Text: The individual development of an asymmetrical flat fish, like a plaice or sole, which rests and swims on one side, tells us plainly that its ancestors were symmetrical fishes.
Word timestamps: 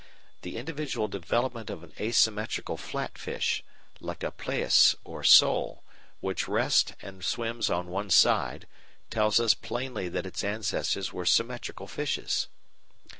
The 0.41 0.57
individual 0.57 1.07
development 1.07 1.69
of 1.69 1.83
an 1.83 1.93
asymmetrical 1.99 2.75
flat 2.75 3.19
fish, 3.19 3.63
like 3.99 4.23
a 4.23 4.31
plaice 4.31 4.95
or 5.03 5.23
sole, 5.23 5.83
which 6.21 6.47
rests 6.47 6.93
and 7.03 7.23
swims 7.23 7.69
on 7.69 7.85
one 7.87 8.09
side, 8.09 8.65
tells 9.11 9.39
us 9.39 9.53
plainly 9.53 10.09
that 10.09 10.25
its 10.25 10.43
ancestors 10.43 11.13
were 11.13 11.27
symmetrical 11.27 11.85
fishes. 11.85 12.47